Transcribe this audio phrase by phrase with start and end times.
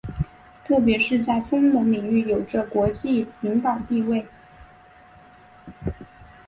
[0.65, 4.25] 特别是在风能领域有着国际领导地位。